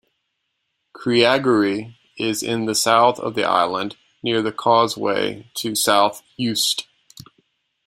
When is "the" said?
2.65-2.73, 3.35-3.43, 4.41-4.51